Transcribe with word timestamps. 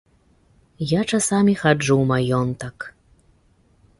Я 0.91 1.01
часамі 1.17 1.53
хаджу 1.61 1.93
ў 2.01 2.09
маёнтак. 2.13 2.77